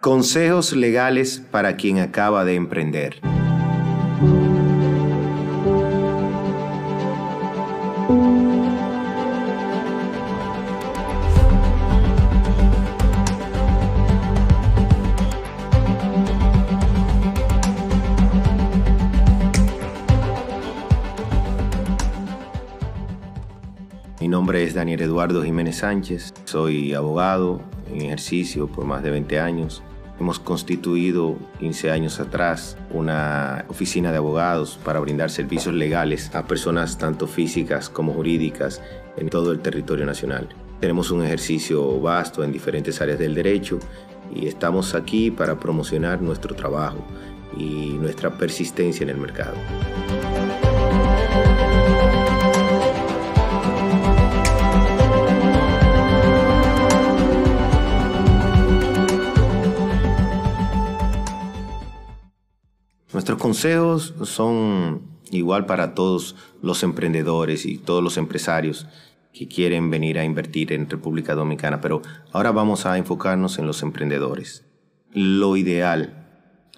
Consejos 0.00 0.72
legales 0.72 1.42
para 1.50 1.76
quien 1.76 1.98
acaba 1.98 2.46
de 2.46 2.54
emprender. 2.54 3.20
Mi 24.18 24.28
nombre 24.28 24.64
es 24.64 24.72
Daniel 24.72 25.02
Eduardo 25.02 25.42
Jiménez 25.42 25.76
Sánchez, 25.76 26.32
soy 26.46 26.94
abogado 26.94 27.60
en 27.92 28.00
ejercicio 28.00 28.66
por 28.66 28.86
más 28.86 29.02
de 29.02 29.10
20 29.10 29.38
años. 29.40 29.82
Hemos 30.20 30.38
constituido 30.38 31.38
15 31.60 31.90
años 31.90 32.20
atrás 32.20 32.76
una 32.90 33.64
oficina 33.68 34.10
de 34.10 34.18
abogados 34.18 34.78
para 34.84 35.00
brindar 35.00 35.30
servicios 35.30 35.74
legales 35.74 36.34
a 36.34 36.46
personas 36.46 36.98
tanto 36.98 37.26
físicas 37.26 37.88
como 37.88 38.12
jurídicas 38.12 38.82
en 39.16 39.30
todo 39.30 39.50
el 39.50 39.60
territorio 39.60 40.04
nacional. 40.04 40.50
Tenemos 40.78 41.10
un 41.10 41.24
ejercicio 41.24 41.98
vasto 42.02 42.44
en 42.44 42.52
diferentes 42.52 43.00
áreas 43.00 43.18
del 43.18 43.34
derecho 43.34 43.78
y 44.34 44.46
estamos 44.46 44.94
aquí 44.94 45.30
para 45.30 45.58
promocionar 45.58 46.20
nuestro 46.20 46.54
trabajo 46.54 47.02
y 47.56 47.96
nuestra 47.98 48.30
persistencia 48.36 49.04
en 49.04 49.10
el 49.10 49.16
mercado. 49.16 49.54
Nuestros 63.20 63.38
consejos 63.38 64.14
son 64.22 65.02
igual 65.30 65.66
para 65.66 65.94
todos 65.94 66.36
los 66.62 66.82
emprendedores 66.82 67.66
y 67.66 67.76
todos 67.76 68.02
los 68.02 68.16
empresarios 68.16 68.86
que 69.34 69.46
quieren 69.46 69.90
venir 69.90 70.18
a 70.18 70.24
invertir 70.24 70.72
en 70.72 70.88
República 70.88 71.34
Dominicana, 71.34 71.82
pero 71.82 72.00
ahora 72.32 72.50
vamos 72.50 72.86
a 72.86 72.96
enfocarnos 72.96 73.58
en 73.58 73.66
los 73.66 73.82
emprendedores. 73.82 74.64
Lo 75.12 75.58
ideal 75.58 76.30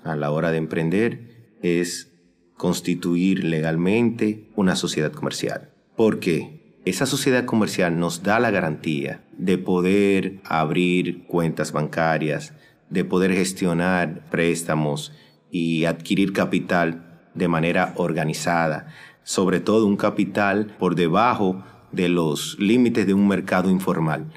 a 0.03 0.17
la 0.17 0.33
hora 0.33 0.51
de 0.51 0.59
emprender 0.59 1.55
es 1.63 2.11
constituir 2.57 3.45
legalmente 3.45 4.51
una 4.57 4.75
sociedad 4.75 5.13
comercial. 5.13 5.71
¿Por 5.95 6.19
qué? 6.19 6.81
Esa 6.85 7.07
sociedad 7.07 7.45
comercial 7.45 8.01
nos 8.01 8.25
da 8.25 8.41
la 8.41 8.51
garantía 8.51 9.23
de 9.39 9.59
poder 9.59 10.41
abrir 10.43 11.25
cuentas 11.29 11.71
bancarias, 11.71 12.53
de 12.91 13.05
poder 13.05 13.33
gestionar 13.33 14.29
préstamos, 14.29 15.13
y 15.53 15.85
adquirir 15.85 16.33
capital 16.33 17.21
de 17.35 17.47
manera 17.47 17.93
organizada, 17.97 18.89
sobre 19.23 19.61
todo 19.61 19.87
un 19.87 19.97
capital 19.97 20.75
por 20.79 20.97
debajo 20.97 21.63
de 21.93 22.09
los 22.09 22.59
límites 22.59 23.07
de 23.07 23.15
un 23.15 23.29
mercado 23.29 23.71
informal. 23.71 24.33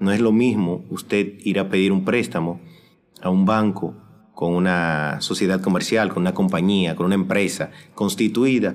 No 0.00 0.10
es 0.10 0.20
lo 0.20 0.32
mismo 0.32 0.84
usted 0.88 1.34
ir 1.44 1.60
a 1.60 1.68
pedir 1.68 1.92
un 1.92 2.04
préstamo 2.04 2.60
a 3.22 3.28
un 3.28 3.44
banco 3.44 3.94
con 4.34 4.54
una 4.54 5.20
sociedad 5.20 5.60
comercial, 5.60 6.08
con 6.08 6.22
una 6.22 6.34
compañía, 6.34 6.96
con 6.96 7.06
una 7.06 7.14
empresa 7.14 7.70
constituida, 7.94 8.74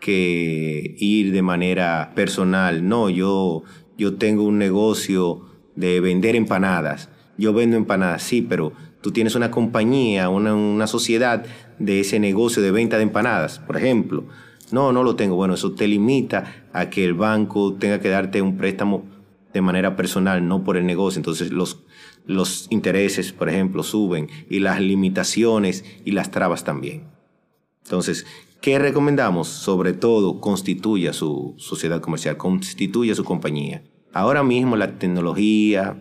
que 0.00 0.94
ir 0.98 1.32
de 1.32 1.42
manera 1.42 2.12
personal. 2.14 2.88
No, 2.88 3.10
yo, 3.10 3.64
yo 3.98 4.16
tengo 4.16 4.44
un 4.44 4.58
negocio 4.58 5.46
de 5.74 6.00
vender 6.00 6.36
empanadas. 6.36 7.08
Yo 7.36 7.52
vendo 7.52 7.76
empanadas, 7.76 8.22
sí, 8.22 8.40
pero 8.42 8.72
tú 9.04 9.12
tienes 9.12 9.34
una 9.34 9.50
compañía, 9.50 10.30
una, 10.30 10.86
sociedad 10.86 11.44
de 11.78 12.00
ese 12.00 12.18
negocio 12.18 12.62
de 12.62 12.70
venta 12.70 12.96
de 12.96 13.02
empanadas, 13.02 13.58
por 13.58 13.76
ejemplo. 13.76 14.24
No, 14.72 14.92
no 14.92 15.02
lo 15.02 15.14
tengo. 15.14 15.36
Bueno, 15.36 15.52
eso 15.52 15.72
te 15.72 15.86
limita 15.86 16.64
a 16.72 16.88
que 16.88 17.04
el 17.04 17.12
banco 17.12 17.74
tenga 17.74 18.00
que 18.00 18.08
darte 18.08 18.40
un 18.40 18.56
préstamo 18.56 19.04
de 19.52 19.60
manera 19.60 19.94
personal, 19.94 20.48
no 20.48 20.64
por 20.64 20.78
el 20.78 20.86
negocio. 20.86 21.18
Entonces 21.18 21.50
los, 21.50 21.82
los 22.24 22.66
intereses, 22.70 23.30
por 23.34 23.50
ejemplo, 23.50 23.82
suben 23.82 24.30
y 24.48 24.60
las 24.60 24.80
limitaciones 24.80 25.84
y 26.06 26.12
las 26.12 26.30
trabas 26.30 26.64
también. 26.64 27.04
Entonces, 27.82 28.24
¿qué 28.62 28.78
recomendamos? 28.78 29.48
Sobre 29.48 29.92
todo, 29.92 30.40
constituya 30.40 31.12
su 31.12 31.52
sociedad 31.58 32.00
comercial, 32.00 32.38
constituya 32.38 33.14
su 33.14 33.22
compañía. 33.22 33.82
Ahora 34.14 34.42
mismo 34.42 34.76
la 34.76 34.98
tecnología 34.98 35.94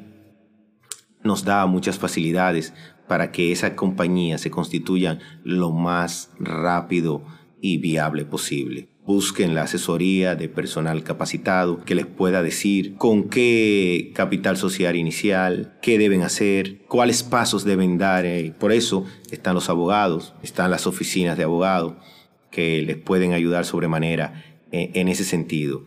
nos 1.24 1.46
da 1.46 1.66
muchas 1.66 1.98
facilidades 1.98 2.74
para 3.08 3.32
que 3.32 3.52
esa 3.52 3.76
compañía 3.76 4.38
se 4.38 4.52
constituya 4.52 5.20
lo 5.44 5.72
más 5.72 6.32
rápido 6.40 7.24
y 7.62 7.78
viable 7.78 8.26
posible. 8.26 8.90
Busquen 9.06 9.54
la 9.54 9.64
asesoría 9.64 10.36
de 10.36 10.48
personal 10.48 11.04
capacitado 11.04 11.84
que 11.84 11.96
les 11.96 12.06
pueda 12.06 12.42
decir 12.42 12.96
con 12.96 13.30
qué 13.30 14.12
capital 14.16 14.56
social 14.56 14.96
inicial, 14.96 15.78
qué 15.82 15.98
deben 15.98 16.22
hacer, 16.22 16.80
cuáles 16.88 17.24
pasos 17.24 17.66
deben 17.66 17.98
dar. 17.98 18.26
Eh, 18.26 18.54
por 18.58 18.72
eso 18.72 19.06
están 19.30 19.56
los 19.56 19.70
abogados, 19.70 20.34
están 20.42 20.72
las 20.72 20.88
oficinas 20.88 21.38
de 21.38 21.44
abogados 21.44 21.96
que 22.50 22.82
les 22.82 22.96
pueden 22.98 23.34
ayudar 23.34 23.66
sobremanera 23.66 24.44
eh, 24.72 24.92
en 24.94 25.10
ese 25.10 25.26
sentido 25.26 25.86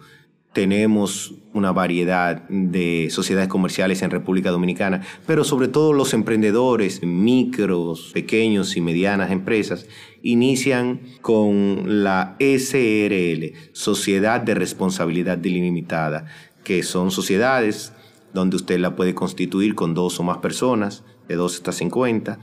tenemos 0.57 1.35
una 1.53 1.71
variedad 1.71 2.49
de 2.49 3.09
sociedades 3.11 3.51
comerciales 3.51 4.01
en 4.01 4.11
República 4.11 4.51
Dominicana, 4.51 5.03
pero 5.27 5.45
sobre 5.45 5.69
todo 5.69 5.93
los 5.93 6.15
emprendedores, 6.15 7.03
micros, 7.03 8.11
pequeños 8.15 8.75
y 8.79 8.81
medianas 8.81 9.31
empresas, 9.31 9.87
inician 10.23 11.03
con 11.21 12.03
la 12.03 12.37
SRL, 12.41 13.53
Sociedad 13.73 14.41
de 14.41 14.55
Responsabilidad 14.55 15.37
Delimitada, 15.37 16.25
que 16.65 16.83
son 16.83 17.11
sociedades 17.11 17.93
donde 18.33 18.57
usted 18.57 18.79
la 18.79 18.97
puede 18.97 19.15
constituir 19.15 19.75
con 19.75 19.93
dos 19.93 20.19
o 20.21 20.23
más 20.23 20.39
personas, 20.39 21.05
de 21.29 21.35
dos 21.35 21.57
hasta 21.57 21.73
50, 21.73 22.41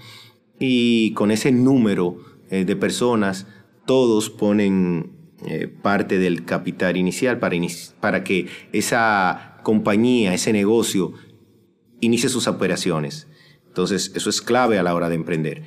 y 0.59 1.13
con 1.13 1.31
ese 1.31 1.51
número 1.51 2.18
eh, 2.51 2.63
de 2.63 2.75
personas 2.75 3.47
todos 3.88 4.30
ponen 4.30 5.22
eh, 5.46 5.68
parte 5.68 6.20
del 6.20 6.46
capital 6.46 6.98
inicial 6.98 7.40
para, 7.40 7.56
para 8.00 8.24
que 8.24 8.48
esa 8.72 9.58
compañía, 9.64 10.34
ese 10.34 10.54
negocio, 10.54 11.14
inicie 12.00 12.30
sus 12.30 12.48
operaciones. 12.48 13.28
Entonces, 13.68 14.12
eso 14.16 14.30
es 14.30 14.42
clave 14.42 14.78
a 14.78 14.84
la 14.84 14.94
hora 14.94 15.09
de 15.09 15.16
emprender. 15.16 15.64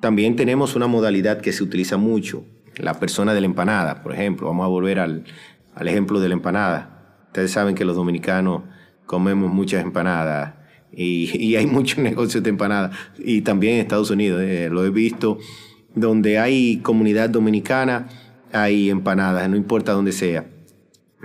También 0.00 0.36
tenemos 0.36 0.76
una 0.76 0.86
modalidad 0.86 1.40
que 1.40 1.52
se 1.52 1.62
utiliza 1.62 1.96
mucho, 1.96 2.44
la 2.76 2.98
persona 2.98 3.34
de 3.34 3.40
la 3.40 3.46
empanada, 3.46 4.02
por 4.02 4.14
ejemplo. 4.14 4.46
Vamos 4.46 4.64
a 4.64 4.68
volver 4.68 4.98
al, 4.98 5.24
al 5.74 5.88
ejemplo 5.88 6.20
de 6.20 6.28
la 6.28 6.34
empanada. 6.34 7.18
Ustedes 7.26 7.50
saben 7.50 7.74
que 7.74 7.84
los 7.84 7.96
dominicanos 7.96 8.62
comemos 9.06 9.52
muchas 9.52 9.82
empanadas 9.82 10.54
y, 10.92 11.54
hay 11.56 11.66
muchos 11.78 11.98
negocios 11.98 12.42
de 12.42 12.50
empanadas. 12.50 12.96
Y 13.18 13.42
también 13.42 13.74
en 13.74 13.80
Estados 13.80 14.10
Unidos, 14.10 14.42
eh, 14.42 14.68
lo 14.70 14.84
he 14.84 14.90
visto, 14.90 15.38
donde 15.94 16.38
hay 16.38 16.78
comunidad 16.78 17.30
dominicana 17.30 18.08
hay 18.52 18.90
empanadas, 18.90 19.48
no 19.48 19.56
importa 19.56 19.92
dónde 19.92 20.12
sea. 20.12 20.46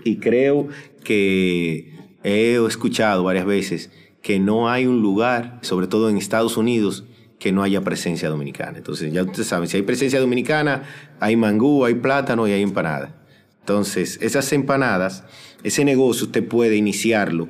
Y 0.03 0.17
creo 0.17 0.67
que 1.03 1.93
he 2.23 2.63
escuchado 2.65 3.23
varias 3.23 3.45
veces 3.45 3.91
que 4.21 4.39
no 4.39 4.69
hay 4.69 4.87
un 4.87 5.01
lugar, 5.01 5.59
sobre 5.61 5.87
todo 5.87 6.09
en 6.09 6.17
Estados 6.17 6.57
Unidos, 6.57 7.05
que 7.39 7.51
no 7.51 7.63
haya 7.63 7.81
presencia 7.81 8.29
dominicana. 8.29 8.77
Entonces, 8.77 9.13
ya 9.13 9.23
ustedes 9.23 9.47
saben, 9.47 9.67
si 9.67 9.77
hay 9.77 9.83
presencia 9.83 10.19
dominicana, 10.19 10.83
hay 11.19 11.35
mangú, 11.35 11.85
hay 11.85 11.95
plátano 11.95 12.47
y 12.47 12.51
hay 12.51 12.63
empanada. 12.63 13.21
Entonces, 13.59 14.19
esas 14.21 14.51
empanadas, 14.53 15.23
ese 15.63 15.85
negocio 15.85 16.27
usted 16.27 16.47
puede 16.47 16.75
iniciarlo 16.75 17.49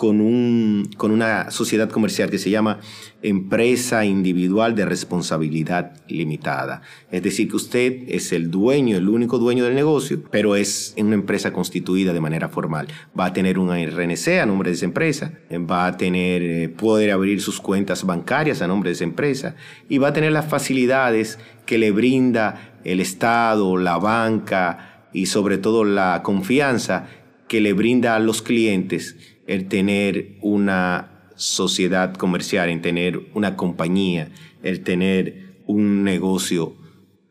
con, 0.00 0.22
un, 0.22 0.88
con 0.96 1.10
una 1.10 1.50
sociedad 1.50 1.90
comercial 1.90 2.30
que 2.30 2.38
se 2.38 2.48
llama 2.48 2.80
Empresa 3.20 4.06
Individual 4.06 4.74
de 4.74 4.86
Responsabilidad 4.86 5.92
Limitada. 6.08 6.80
Es 7.10 7.22
decir, 7.22 7.50
que 7.50 7.56
usted 7.56 8.04
es 8.08 8.32
el 8.32 8.50
dueño, 8.50 8.96
el 8.96 9.10
único 9.10 9.38
dueño 9.38 9.62
del 9.62 9.74
negocio, 9.74 10.22
pero 10.30 10.56
es 10.56 10.94
una 10.96 11.16
empresa 11.16 11.52
constituida 11.52 12.14
de 12.14 12.20
manera 12.22 12.48
formal. 12.48 12.88
Va 13.18 13.26
a 13.26 13.32
tener 13.34 13.58
una 13.58 13.76
RNC 13.76 14.40
a 14.40 14.46
nombre 14.46 14.70
de 14.70 14.76
esa 14.76 14.86
empresa, 14.86 15.34
va 15.70 15.84
a 15.84 15.98
tener, 15.98 16.42
eh, 16.42 16.70
poder 16.70 17.10
abrir 17.10 17.42
sus 17.42 17.60
cuentas 17.60 18.06
bancarias 18.06 18.62
a 18.62 18.66
nombre 18.66 18.88
de 18.88 18.94
esa 18.94 19.04
empresa 19.04 19.54
y 19.86 19.98
va 19.98 20.08
a 20.08 20.12
tener 20.14 20.32
las 20.32 20.46
facilidades 20.46 21.38
que 21.66 21.76
le 21.76 21.90
brinda 21.90 22.78
el 22.84 23.00
Estado, 23.00 23.76
la 23.76 23.98
banca 23.98 25.08
y 25.12 25.26
sobre 25.26 25.58
todo 25.58 25.84
la 25.84 26.22
confianza 26.22 27.06
que 27.48 27.60
le 27.60 27.74
brinda 27.74 28.14
a 28.14 28.18
los 28.18 28.40
clientes 28.40 29.29
el 29.46 29.68
tener 29.68 30.36
una 30.42 31.30
sociedad 31.36 32.14
comercial, 32.14 32.68
en 32.68 32.82
tener 32.82 33.20
una 33.34 33.56
compañía, 33.56 34.30
el 34.62 34.82
tener 34.82 35.62
un 35.66 36.04
negocio 36.04 36.74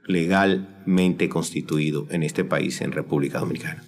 legalmente 0.05 1.29
constituido 1.29 2.07
en 2.09 2.23
este 2.23 2.43
país, 2.43 2.81
en 2.81 2.91
República 2.91 3.39
Dominicana. 3.39 3.83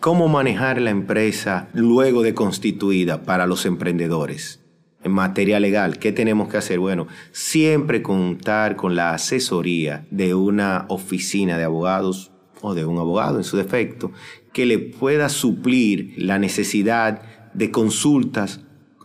¿Cómo 0.00 0.28
manejar 0.28 0.80
la 0.80 0.90
empresa 0.90 1.68
luego 1.74 2.22
de 2.22 2.34
constituida 2.34 3.22
para 3.22 3.46
los 3.46 3.66
emprendedores? 3.66 4.62
en 5.04 5.12
materia 5.12 5.58
legal, 5.60 5.98
¿qué 5.98 6.12
tenemos 6.12 6.48
que 6.48 6.56
hacer? 6.56 6.78
Bueno, 6.78 7.08
siempre 7.32 8.02
contar 8.02 8.76
con 8.76 8.94
la 8.94 9.14
asesoría 9.14 10.06
de 10.10 10.34
una 10.34 10.86
oficina 10.88 11.58
de 11.58 11.64
abogados 11.64 12.31
o 12.62 12.74
de 12.74 12.86
un 12.86 12.98
abogado 12.98 13.36
en 13.36 13.44
su 13.44 13.56
defecto 13.56 14.12
que 14.52 14.64
le 14.64 14.78
pueda 14.78 15.28
suplir 15.28 16.14
la 16.16 16.38
necesidad 16.38 17.22
de 17.52 17.70
consultas 17.70 18.60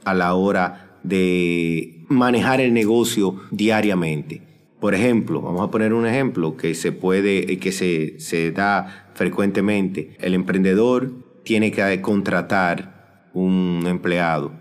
a 0.06 0.13
la 0.13 0.33
hora 0.36 0.98
de 1.04 2.06
manejar 2.07 2.62
el 2.62 2.74
negocio 2.74 3.36
diariamente. 3.51 4.42
Por 4.80 4.94
ejemplo, 4.94 5.42
vamos 5.42 5.68
a 5.68 5.71
poner 5.71 5.94
un 5.94 6.06
ejemplo 6.06 6.56
que 6.56 6.75
se 6.75 6.92
puede, 6.92 7.57
que 7.57 7.71
se, 7.71 8.19
se 8.19 8.51
da 8.51 9.09
frecuentemente. 9.15 10.15
El 10.19 10.33
emprendedor 10.33 11.12
tiene 11.44 11.71
que 11.71 12.01
contratar 12.01 13.30
un 13.33 13.83
empleado, 13.88 14.51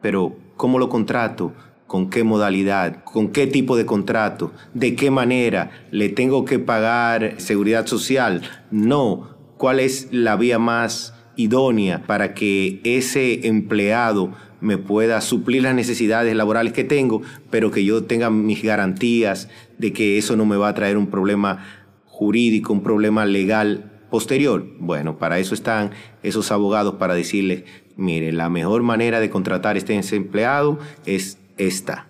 pero 0.00 0.36
¿cómo 0.56 0.78
lo 0.78 0.88
contrato? 0.88 1.52
¿Con 1.88 2.10
qué 2.10 2.22
modalidad? 2.22 3.02
¿Con 3.02 3.28
qué 3.28 3.46
tipo 3.46 3.74
de 3.74 3.86
contrato? 3.86 4.52
¿De 4.74 4.94
qué 4.94 5.10
manera? 5.10 5.70
¿Le 5.90 6.10
tengo 6.10 6.44
que 6.44 6.58
pagar 6.58 7.36
seguridad 7.38 7.86
social? 7.86 8.42
No. 8.70 9.30
¿Cuál 9.56 9.80
es 9.80 10.08
la 10.12 10.36
vía 10.36 10.58
más 10.58 11.14
idónea 11.36 12.06
para 12.06 12.34
que 12.34 12.82
ese 12.84 13.46
empleado 13.48 14.34
me 14.60 14.76
pueda 14.76 15.22
suplir 15.22 15.62
las 15.62 15.74
necesidades 15.74 16.36
laborales 16.36 16.74
que 16.74 16.84
tengo, 16.84 17.22
pero 17.48 17.70
que 17.70 17.82
yo 17.82 18.04
tenga 18.04 18.28
mis 18.28 18.62
garantías 18.62 19.48
de 19.78 19.94
que 19.94 20.18
eso 20.18 20.36
no 20.36 20.44
me 20.44 20.58
va 20.58 20.68
a 20.68 20.74
traer 20.74 20.98
un 20.98 21.06
problema 21.06 21.64
jurídico, 22.04 22.74
un 22.74 22.82
problema 22.82 23.24
legal 23.24 24.02
posterior. 24.10 24.66
Bueno, 24.78 25.16
para 25.16 25.38
eso 25.38 25.54
están 25.54 25.92
esos 26.22 26.52
abogados 26.52 26.96
para 26.96 27.14
decirles, 27.14 27.64
mire, 27.96 28.30
la 28.32 28.50
mejor 28.50 28.82
manera 28.82 29.20
de 29.20 29.30
contratar 29.30 29.76
a 29.76 29.78
este 29.78 29.98
empleado 30.14 30.78
es 31.06 31.38
esta. 31.58 32.08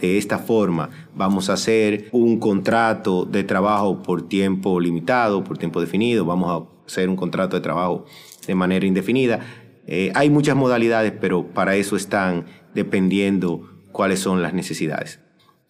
De 0.00 0.16
esta 0.16 0.38
forma 0.38 0.90
vamos 1.14 1.50
a 1.50 1.54
hacer 1.54 2.08
un 2.12 2.38
contrato 2.38 3.24
de 3.24 3.42
trabajo 3.42 4.00
por 4.02 4.28
tiempo 4.28 4.78
limitado, 4.78 5.42
por 5.42 5.58
tiempo 5.58 5.80
definido, 5.80 6.24
vamos 6.24 6.50
a 6.50 6.86
hacer 6.86 7.08
un 7.08 7.16
contrato 7.16 7.56
de 7.56 7.62
trabajo 7.62 8.04
de 8.46 8.54
manera 8.54 8.86
indefinida. 8.86 9.40
Eh, 9.88 10.12
hay 10.14 10.30
muchas 10.30 10.54
modalidades, 10.54 11.12
pero 11.20 11.48
para 11.48 11.74
eso 11.74 11.96
están 11.96 12.46
dependiendo 12.74 13.68
cuáles 13.90 14.20
son 14.20 14.40
las 14.40 14.54
necesidades. 14.54 15.18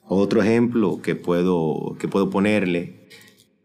Otro 0.07 0.43
ejemplo 0.43 1.01
que 1.01 1.15
puedo, 1.17 1.97
que 1.99 2.07
puedo 2.07 2.29
ponerle 2.29 3.09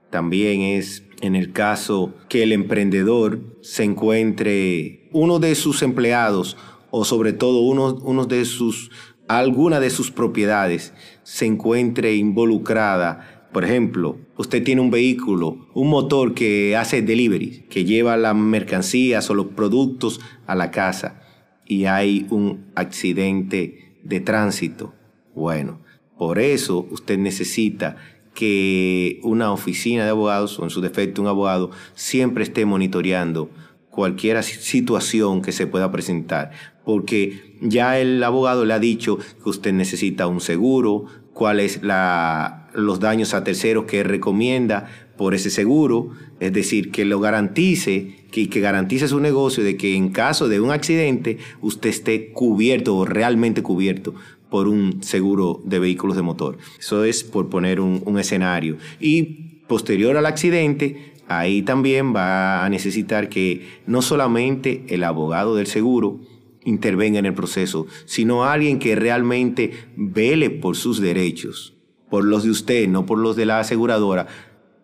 también 0.10 0.62
es 0.62 1.04
en 1.22 1.36
el 1.36 1.52
caso 1.52 2.14
que 2.30 2.44
el 2.44 2.54
emprendedor 2.54 3.42
se 3.62 3.84
encuentre 3.84 5.10
uno 5.12 5.40
de 5.40 5.56
sus 5.56 5.82
empleados 5.82 6.56
o 6.90 7.04
sobre 7.04 7.34
todo 7.34 7.60
uno 7.60 8.26
de 8.26 8.46
sus, 8.46 8.92
alguna 9.28 9.80
de 9.80 9.90
sus 9.90 10.12
propiedades 10.12 10.94
se 11.24 11.46
encuentre 11.46 12.16
involucrada 12.16 13.38
por 13.52 13.64
ejemplo, 13.64 14.20
usted 14.36 14.64
tiene 14.64 14.82
un 14.82 14.92
vehículo, 14.92 15.68
un 15.74 15.90
motor 15.90 16.34
que 16.34 16.76
hace 16.76 17.02
delivery, 17.02 17.66
que 17.70 17.86
lleva 17.86 18.18
las 18.18 18.36
mercancías 18.36 19.30
o 19.30 19.34
los 19.34 19.48
productos 19.48 20.20
a 20.46 20.56
la 20.56 20.70
casa 20.70 21.22
y 21.66 21.86
hay 21.86 22.28
un 22.30 22.66
accidente 22.76 23.98
de 24.04 24.20
tránsito. 24.20 24.94
Bueno, 25.34 25.80
por 26.18 26.40
eso 26.40 26.88
usted 26.92 27.18
necesita 27.18 27.96
que 28.34 29.20
una 29.24 29.52
oficina 29.52 30.04
de 30.04 30.12
abogados 30.12 30.60
o 30.60 30.64
en 30.64 30.70
su 30.70 30.82
defecto 30.82 31.22
un 31.22 31.28
abogado 31.28 31.72
siempre 31.96 32.44
esté 32.44 32.66
monitoreando 32.66 33.50
cualquier 33.90 34.44
situación 34.44 35.42
que 35.42 35.52
se 35.52 35.66
pueda 35.66 35.92
presentar, 35.92 36.52
porque 36.88 37.58
ya 37.60 38.00
el 38.00 38.24
abogado 38.24 38.64
le 38.64 38.74
ha 38.74 38.80
dicho 38.80 39.18
que 39.18 39.50
usted 39.50 39.74
necesita 39.74 40.26
un 40.26 40.40
seguro, 40.40 41.04
cuáles 41.34 41.82
los 41.82 43.00
daños 43.02 43.34
a 43.34 43.44
terceros 43.44 43.84
que 43.84 44.04
recomienda 44.04 44.90
por 45.18 45.34
ese 45.34 45.50
seguro, 45.50 46.12
es 46.40 46.54
decir, 46.54 46.90
que 46.92 47.04
lo 47.04 47.20
garantice, 47.20 48.16
que, 48.32 48.48
que 48.48 48.62
garantice 48.62 49.10
su 49.10 49.20
negocio 49.20 49.66
de 49.66 49.76
que 49.76 49.98
en 49.98 50.14
caso 50.14 50.48
de 50.48 50.62
un 50.62 50.72
accidente 50.72 51.40
usted 51.60 51.90
esté 51.90 52.32
cubierto 52.32 52.96
o 52.96 53.04
realmente 53.04 53.62
cubierto 53.62 54.16
por 54.50 54.70
un 54.70 55.04
seguro 55.04 55.62
de 55.66 55.80
vehículos 55.80 56.16
de 56.16 56.22
motor. 56.22 56.58
Eso 56.80 57.04
es 57.04 57.26
por 57.26 57.50
poner 57.50 57.82
un, 57.82 58.02
un 58.06 58.18
escenario. 58.18 58.78
Y 59.02 59.24
posterior 59.68 60.16
al 60.16 60.26
accidente, 60.26 61.16
ahí 61.28 61.64
también 61.64 62.16
va 62.16 62.64
a 62.64 62.70
necesitar 62.70 63.28
que 63.28 63.68
no 63.86 64.02
solamente 64.02 64.86
el 64.88 65.04
abogado 65.04 65.54
del 65.58 65.68
seguro, 65.68 66.22
intervenga 66.68 67.18
en 67.18 67.26
el 67.26 67.34
proceso, 67.34 67.88
sino 68.06 68.44
alguien 68.44 68.78
que 68.78 68.96
realmente 68.96 69.72
vele 69.96 70.50
por 70.50 70.76
sus 70.76 71.00
derechos, 71.00 71.76
por 72.10 72.26
los 72.26 72.44
de 72.44 72.50
usted, 72.50 72.88
no 72.90 73.06
por 73.06 73.18
los 73.20 73.38
de 73.38 73.46
la 73.46 73.60
aseguradora, 73.60 74.28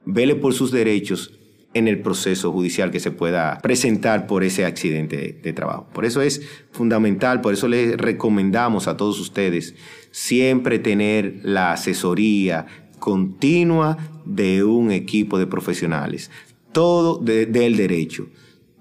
vele 0.06 0.36
por 0.36 0.54
sus 0.54 0.72
derechos 0.72 1.38
en 1.74 1.88
el 1.90 2.00
proceso 2.00 2.52
judicial 2.54 2.90
que 2.90 3.02
se 3.02 3.12
pueda 3.12 3.58
presentar 3.62 4.28
por 4.28 4.44
ese 4.44 4.64
accidente 4.64 5.40
de, 5.42 5.54
trabajo. 5.54 5.88
Por 5.94 6.06
eso 6.06 6.22
es 6.22 6.42
fundamental, 6.72 7.42
por 7.42 7.54
eso 7.54 7.68
les 7.68 7.98
recomendamos 7.98 8.88
a 8.88 8.96
todos 8.96 9.20
ustedes 9.20 9.76
siempre 10.12 10.80
tener 10.80 11.40
la 11.44 11.74
asesoría 11.74 12.66
continua 13.00 13.98
de 14.26 14.64
un 14.64 14.92
equipo 14.92 15.38
de 15.38 15.48
profesionales, 15.48 16.32
todo 16.72 17.18
del 17.18 17.76
derecho. 17.76 18.28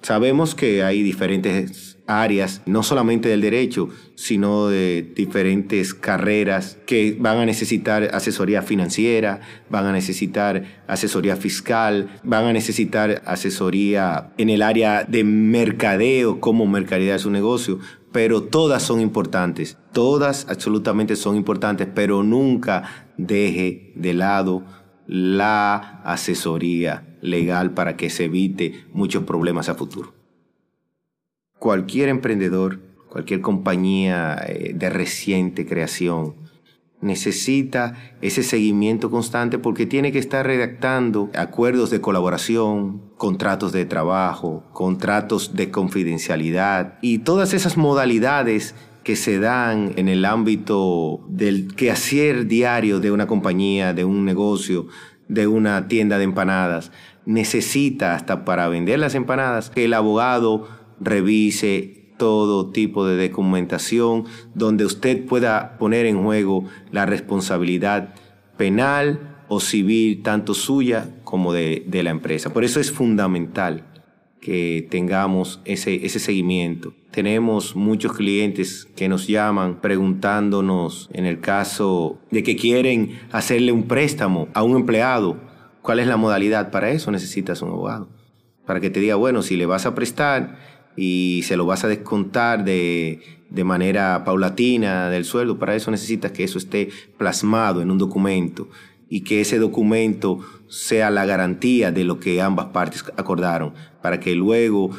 Sabemos 0.02 0.54
que 0.54 0.82
hay 0.82 1.02
diferentes 1.02 1.98
áreas, 2.20 2.62
no 2.66 2.82
solamente 2.82 3.28
del 3.28 3.40
derecho, 3.40 3.88
sino 4.14 4.68
de 4.68 5.12
diferentes 5.14 5.94
carreras 5.94 6.78
que 6.86 7.16
van 7.18 7.38
a 7.38 7.46
necesitar 7.46 8.10
asesoría 8.12 8.62
financiera, 8.62 9.40
van 9.70 9.86
a 9.86 9.92
necesitar 9.92 10.82
asesoría 10.86 11.36
fiscal, 11.36 12.20
van 12.22 12.46
a 12.46 12.52
necesitar 12.52 13.22
asesoría 13.26 14.32
en 14.38 14.50
el 14.50 14.62
área 14.62 15.04
de 15.04 15.24
mercadeo, 15.24 16.40
cómo 16.40 16.66
mercadear 16.66 17.18
su 17.18 17.30
negocio, 17.30 17.78
pero 18.12 18.42
todas 18.42 18.82
son 18.82 19.00
importantes, 19.00 19.78
todas 19.92 20.46
absolutamente 20.48 21.16
son 21.16 21.36
importantes, 21.36 21.88
pero 21.94 22.22
nunca 22.22 23.08
deje 23.16 23.92
de 23.96 24.14
lado 24.14 24.64
la 25.06 26.02
asesoría 26.04 27.16
legal 27.20 27.72
para 27.72 27.96
que 27.96 28.10
se 28.10 28.24
evite 28.24 28.84
muchos 28.92 29.24
problemas 29.24 29.68
a 29.68 29.74
futuro 29.74 30.21
cualquier 31.62 32.08
emprendedor, 32.08 32.80
cualquier 33.08 33.40
compañía 33.40 34.36
eh, 34.48 34.72
de 34.74 34.90
reciente 34.90 35.64
creación, 35.64 36.34
necesita 37.00 37.94
ese 38.20 38.42
seguimiento 38.42 39.12
constante 39.12 39.60
porque 39.60 39.86
tiene 39.86 40.10
que 40.10 40.18
estar 40.18 40.44
redactando 40.44 41.30
acuerdos 41.36 41.90
de 41.90 42.00
colaboración, 42.00 43.00
contratos 43.16 43.70
de 43.70 43.84
trabajo, 43.84 44.64
contratos 44.72 45.54
de 45.54 45.70
confidencialidad 45.70 46.98
y 47.00 47.18
todas 47.18 47.54
esas 47.54 47.76
modalidades 47.76 48.74
que 49.04 49.14
se 49.14 49.38
dan 49.38 49.92
en 49.94 50.08
el 50.08 50.24
ámbito 50.24 51.24
del 51.28 51.76
quehacer 51.76 52.48
diario 52.48 52.98
de 52.98 53.12
una 53.12 53.28
compañía, 53.28 53.94
de 53.94 54.04
un 54.04 54.24
negocio, 54.24 54.88
de 55.28 55.46
una 55.46 55.86
tienda 55.86 56.18
de 56.18 56.24
empanadas. 56.24 56.90
Necesita 57.24 58.16
hasta 58.16 58.44
para 58.44 58.66
vender 58.66 58.98
las 58.98 59.14
empanadas 59.14 59.70
que 59.70 59.84
el 59.84 59.94
abogado 59.94 60.81
revise 61.02 62.02
todo 62.16 62.70
tipo 62.70 63.04
de 63.04 63.28
documentación 63.28 64.26
donde 64.54 64.84
usted 64.84 65.26
pueda 65.26 65.76
poner 65.78 66.06
en 66.06 66.22
juego 66.22 66.64
la 66.90 67.04
responsabilidad 67.06 68.14
penal 68.56 69.32
o 69.48 69.60
civil, 69.60 70.22
tanto 70.22 70.54
suya 70.54 71.10
como 71.24 71.52
de, 71.52 71.84
la 71.90 72.10
empresa. 72.10 72.52
Por 72.52 72.64
eso 72.64 72.80
es 72.80 72.92
fundamental 72.92 73.86
que 74.40 74.86
tengamos 74.90 75.60
ese, 75.64 76.06
ese 76.06 76.18
seguimiento. 76.18 76.94
Tenemos 77.10 77.76
muchos 77.76 78.12
clientes 78.12 78.88
que 78.96 79.08
nos 79.08 79.26
llaman 79.26 79.80
preguntándonos 79.80 81.10
en 81.12 81.26
el 81.26 81.40
caso 81.40 82.18
de 82.30 82.42
que 82.42 82.56
quieren 82.56 83.20
hacerle 83.32 83.72
un 83.72 83.88
préstamo 83.88 84.48
a 84.54 84.62
un 84.62 84.76
empleado. 84.76 85.40
¿Cuál 85.82 86.00
es 86.00 86.06
la 86.06 86.16
modalidad? 86.16 86.70
Para 86.70 86.90
eso 86.90 87.10
necesitas 87.10 87.62
un 87.62 87.70
abogado. 87.70 88.08
Para 88.64 88.80
que 88.80 88.90
te 88.90 89.00
diga, 89.00 89.16
bueno, 89.16 89.42
si 89.42 89.56
le 89.56 89.66
vas 89.66 89.86
a 89.86 89.94
prestar, 89.94 90.56
y 90.96 91.42
se 91.44 91.56
lo 91.56 91.66
vas 91.66 91.84
a 91.84 91.88
descontar 91.88 92.64
de, 92.64 93.20
de 93.50 93.64
manera 93.64 94.24
paulatina 94.24 95.10
del 95.10 95.24
sueldo. 95.24 95.58
Para 95.58 95.74
eso 95.74 95.90
necesitas 95.90 96.32
que 96.32 96.44
eso 96.44 96.58
esté 96.58 96.90
plasmado 97.18 97.82
en 97.82 97.90
un 97.90 97.98
documento 97.98 98.68
y 99.08 99.22
que 99.22 99.40
ese 99.40 99.58
documento 99.58 100.38
sea 100.68 101.10
la 101.10 101.26
garantía 101.26 101.92
de 101.92 102.04
lo 102.04 102.18
que 102.18 102.40
ambas 102.40 102.66
partes 102.66 103.04
acordaron, 103.16 103.74
para 104.00 104.20
que 104.20 104.34
luego 104.34 104.90